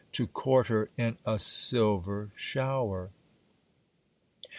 [0.13, 3.11] To court her in a silver shower.